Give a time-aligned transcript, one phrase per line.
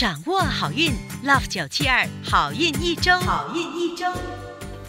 [0.00, 0.90] 掌握好运
[1.26, 4.06] ，Love 九七二好运一周，好运一周。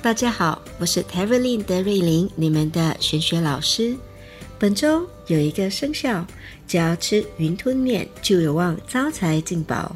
[0.02, 3.94] 大家好，我是 t e r y l i n 德瑞琳，你们的玄学老师。
[4.58, 6.26] 本周有一个生肖，
[6.66, 9.94] 只要吃云吞面就有望招财进宝。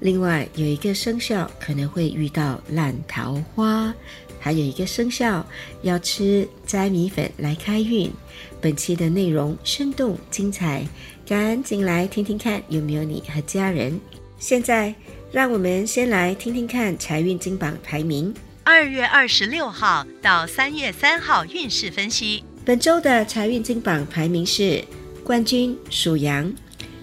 [0.00, 3.94] 另外有一个生肖可能会遇到烂桃花，
[4.38, 5.42] 还有一个生肖
[5.80, 8.12] 要吃斋米粉来开运。
[8.60, 10.86] 本期的内容生动精彩，
[11.26, 13.98] 赶紧来听听看有没有你和家人。
[14.38, 14.94] 现在
[15.32, 18.32] 让我们先来听听看财运金榜排名。
[18.62, 22.44] 二月二十六号到三月三号运势分析。
[22.64, 24.84] 本周的财运金榜排名是
[25.24, 26.52] 冠军属羊，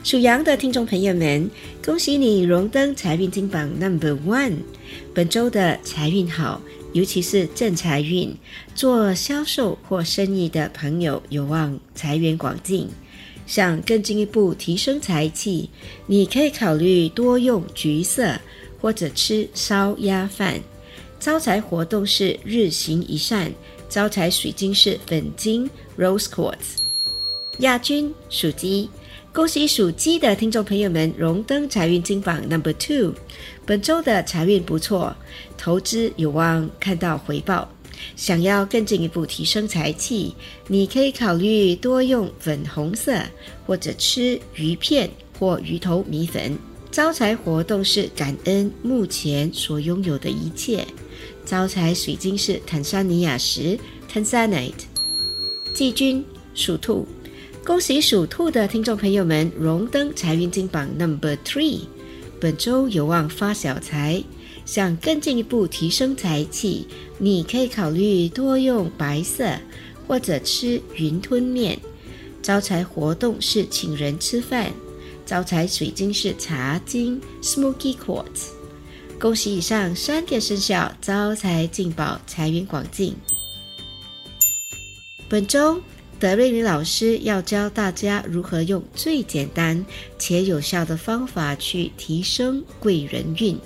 [0.04, 1.50] 属羊的听众朋友们，
[1.84, 4.60] 恭喜你荣登财运金榜 Number One。
[5.14, 6.62] 本周的财运好，
[6.94, 8.34] 尤其是正财运，
[8.74, 12.90] 做销售或生意的朋友有望财源广进。
[13.46, 15.70] 想更进一步提升财气，
[16.08, 18.34] 你可以考虑多用橘色
[18.82, 20.60] 或者吃烧鸭饭。
[21.20, 23.52] 招财活动是日行一善。
[23.88, 26.82] 招财水晶是粉晶 （Rose Quartz）。
[27.60, 28.90] 亚军属鸡，
[29.32, 33.14] 恭喜属鸡的听众朋友们荣登财运金榜 Number Two。
[33.66, 35.16] 本周的财运不错，
[35.58, 37.70] 投资有望看到回报。
[38.16, 40.36] 想要更进一步提升财气，
[40.68, 43.22] 你可以考虑多用粉红色，
[43.66, 46.58] 或者吃鱼片或鱼头米粉。
[46.92, 50.86] 招财活动是感恩目前所拥有的一切。
[51.46, 53.78] 招财水晶是坦桑尼亚石
[54.12, 54.86] （Tanzanite）。
[55.74, 57.06] 季军属兔，
[57.66, 61.82] 恭喜属兔的听众朋友们荣登财运金榜 Number Three。
[62.40, 64.24] 本周有望发小财，
[64.66, 66.88] 想更进一步提升财气，
[67.20, 69.48] 你可以考虑多用白色
[70.08, 71.80] 或者吃云吞面。
[72.42, 74.72] 招财活动是请人吃饭。
[75.26, 78.50] 招财水晶是茶晶 （Smoky Quartz）。
[79.20, 83.16] 恭喜以上三个生肖招财进宝，财源广进。
[85.28, 85.82] 本周
[86.20, 89.84] 德瑞琳老师要教大家如何用最简单
[90.20, 93.58] 且有效的方法去提升贵人运。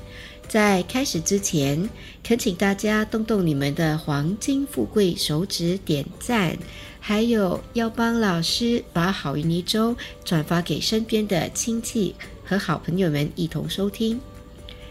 [0.49, 1.87] 在开始之前，
[2.23, 6.57] 恳请大家动动你们的黄金富贵手指点赞，
[6.99, 9.95] 还有要帮老师把好运一周
[10.25, 14.19] 转发给身边的亲戚和好朋友们一同收听。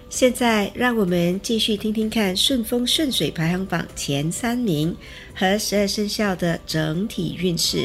[0.08, 4.96] 现在，让我们继续听听看顺风顺水排行榜前三名
[5.34, 7.84] 和十二生肖的整体运势。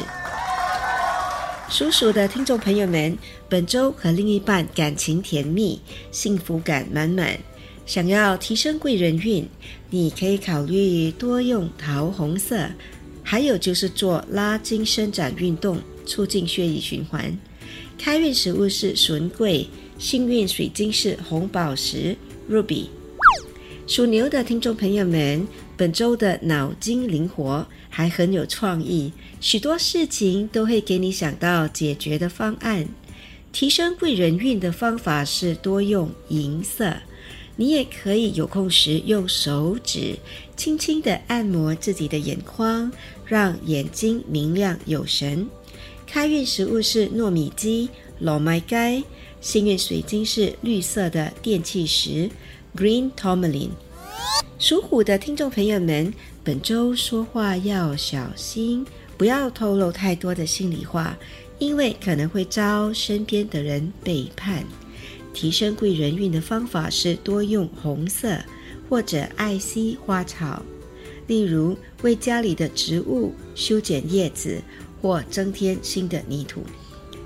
[1.68, 3.18] 属鼠的听众朋友们，
[3.48, 5.80] 本周和另一半感情甜蜜，
[6.12, 7.36] 幸福感满满。
[7.86, 9.46] 想要提升贵人运，
[9.90, 12.68] 你可以考虑多用桃红色，
[13.22, 17.36] 还有就是做拉筋伸展运动，促进血液循环。
[17.98, 19.66] 开运食物是笋桂。
[19.96, 22.16] 幸运水晶是红宝石
[22.50, 22.86] Ruby。
[23.86, 25.46] 属牛的听众朋友们，
[25.76, 32.86] 本周的脑筋灵活，还很有创意，许多事情都会给你想到解决的方案。
[33.52, 36.92] 提升贵人运的方法是多用银色，
[37.56, 40.16] 你也可以有空时用手指
[40.56, 42.90] 轻轻的按摩自己的眼眶，
[43.24, 45.48] 让眼睛明亮有神。
[46.06, 47.88] 开运食物是糯米鸡、
[48.18, 49.04] 老麦鸡。
[49.40, 52.30] 幸运水晶是绿色的电气石
[52.74, 53.70] ，Green Tourmaline。
[54.58, 58.86] 属虎的听众朋友们，本周说话要小心，
[59.18, 61.18] 不要透露太多的心里话，
[61.58, 64.64] 因为可能会遭身边的人背叛。
[65.34, 68.38] 提升贵人运的方法是多用红色
[68.88, 70.62] 或者艾希花草，
[71.26, 74.62] 例如为家里的植物修剪叶子
[75.02, 76.62] 或增添新的泥土。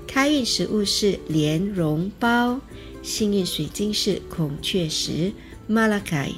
[0.07, 2.59] 开运食物是莲蓉包，
[3.03, 5.31] 幸运水晶是孔雀石
[5.69, 6.33] （Malachite）。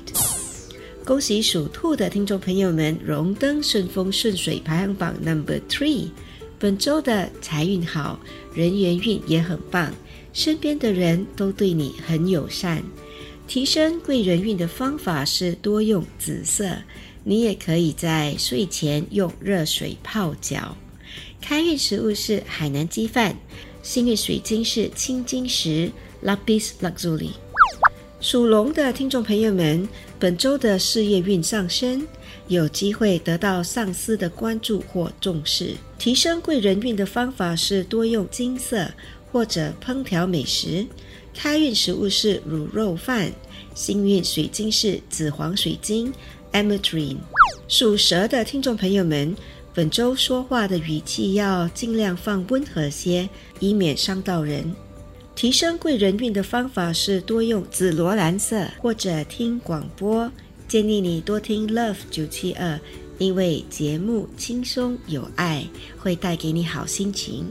[1.05, 6.09] 恭喜属兔的听众朋友们荣登顺风顺水排行榜 Number Three。
[6.59, 8.19] 本周的财运好，
[8.53, 9.91] 人缘运也很棒，
[10.33, 12.83] 身边的人都对你很友善。
[13.47, 16.77] 提升贵人运的方法是多用紫色，
[17.23, 20.77] 你也可以在睡前用热水泡脚。
[21.41, 23.35] 开运食物是海南鸡饭，
[23.83, 25.91] 幸运水晶是青金石
[26.23, 27.31] （Lapis Lazuli）。
[28.21, 29.89] 属龙的听众朋友们，
[30.19, 32.07] 本周的事业运上升，
[32.47, 35.73] 有机会得到上司的关注或重视。
[35.97, 38.89] 提升贵人运的方法是多用金色
[39.31, 40.85] 或者烹调美食。
[41.33, 43.31] 开运食物是卤肉饭，
[43.73, 46.13] 幸运水晶是紫黄水晶
[46.51, 47.17] （Ametrine）。
[47.67, 49.35] 属蛇的听众朋友们。
[49.73, 53.29] 本周说话的语气要尽量放温和些，
[53.61, 54.69] 以免伤到人。
[55.33, 60.29] 提升贵人运的方法是多用紫罗兰色，或者听广播。
[60.67, 62.77] 建议你多听 Love 九七二，
[63.17, 65.65] 因为节目轻松有爱，
[65.97, 67.45] 会带给你好心情。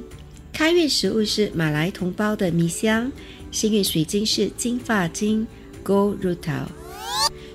[0.60, 3.10] 开运食物是马来同胞的米香，
[3.50, 5.46] 幸运水晶是金发晶
[5.82, 6.66] Gold Rutil。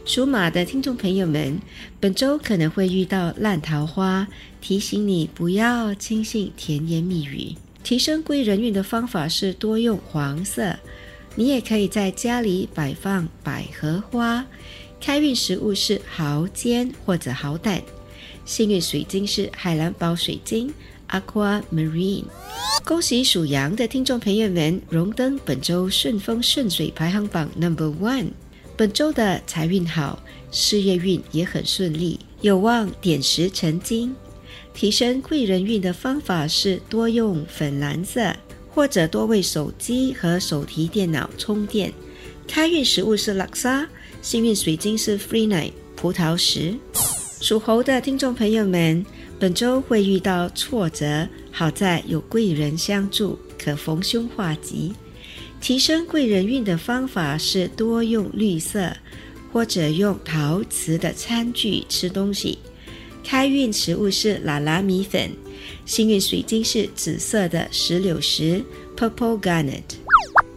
[0.06, 1.62] 属马的听众朋友们，
[2.00, 4.28] 本周可能会遇到烂桃花，
[4.60, 7.54] 提醒你不要轻信甜言蜜语。
[7.84, 10.76] 提升贵人运的方法是多用黄色，
[11.36, 14.44] 你也可以在家里摆放百合花。
[15.00, 17.84] 开运食物是蚝煎或者蚝蛋，
[18.46, 20.74] 幸运水晶是海蓝宝水晶
[21.10, 22.26] Aqua Marine。
[22.84, 28.28] 恭喜属羊的听众朋友们荣登本周顺风顺水排行榜 Number One。
[28.78, 30.22] 本周的财运好，
[30.52, 34.16] 事业运也很顺利，有望点石成金。
[34.74, 38.36] 提升贵人运的方法是多用粉蓝色，
[38.70, 41.94] 或者多为手机和手提电脑充电。
[42.48, 43.88] 开运食物是拉沙。
[44.22, 46.76] 幸运水晶是 Free Night 葡萄石。
[47.40, 49.06] 属猴的听众朋友们，
[49.38, 54.94] 本周会遇到挫折，好在有贵人相助，可逢凶化吉。
[55.60, 58.96] 提升贵人运的方法是多用绿色，
[59.52, 62.58] 或者用陶瓷的餐具吃东西。
[63.24, 65.32] 开运食物是拉拉米粉。
[65.86, 68.64] 幸运水晶是紫色的石榴石
[68.96, 69.82] Purple Garnet。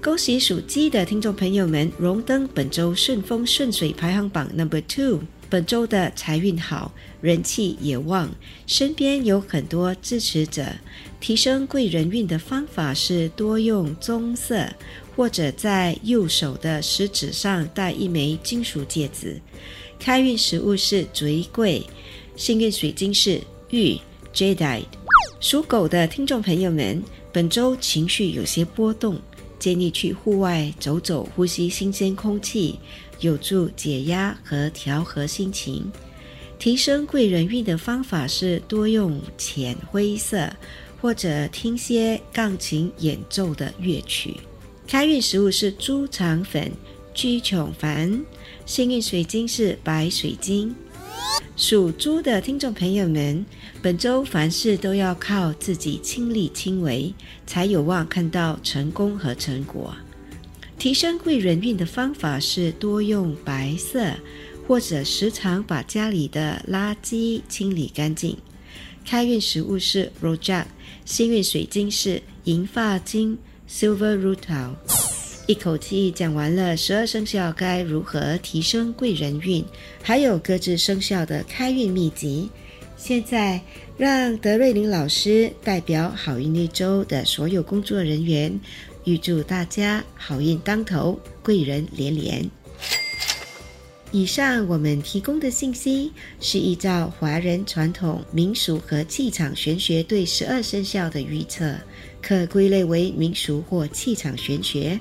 [0.00, 5.20] 恭喜属鸡的听众朋友们荣登本周顺风顺水排行榜 number two。
[5.50, 6.92] 本周的财运好，
[7.22, 8.28] 人气也旺，
[8.66, 10.66] 身边有很多支持者。
[11.20, 14.68] 提升贵人运的方法是多用棕色，
[15.16, 19.40] 或者在右手的食指上戴一枚金属戒指。
[19.98, 21.82] 开运食物是玫瑰，
[22.36, 23.40] 幸运水晶是
[23.70, 23.96] 玉
[24.34, 24.84] Jade。
[25.40, 27.02] 属狗的听众朋友们，
[27.32, 29.18] 本周情绪有些波动。
[29.58, 32.78] 建议去户外走走，呼吸新鲜空气，
[33.20, 35.90] 有助解压和调和心情。
[36.58, 40.50] 提升贵人运的方法是多用浅灰色，
[41.00, 44.34] 或者听些钢琴演奏的乐曲。
[44.86, 46.72] 开运食物是猪肠粉、
[47.14, 48.24] 居琼凡，
[48.66, 50.74] 幸运水晶是白水晶。
[51.56, 53.44] 属猪的听众朋友们，
[53.82, 57.12] 本周凡事都要靠自己亲力亲为，
[57.46, 59.94] 才有望看到成功和成果。
[60.78, 64.12] 提升贵人运的方法是多用白色，
[64.68, 68.36] 或者时常把家里的垃圾清理干净。
[69.04, 70.66] 开运食物是 rojak，
[71.04, 73.36] 幸运水晶是银发晶
[73.68, 75.07] silver rutil。
[75.48, 79.64] 一口气讲完了十二生肖该如何提升贵人运，
[80.02, 82.50] 还有各自生肖的开运秘籍。
[82.98, 83.58] 现在
[83.96, 88.60] 让德瑞林老师代表好运一周的所有工作人员，
[89.04, 92.46] 预祝大家好运当头，贵人连连。
[94.10, 101.74] 以上我们提供的信息是依照华人传统民俗和气场玄学对十二生肖的预测，
[102.20, 105.00] 可归类为民俗或气场玄学。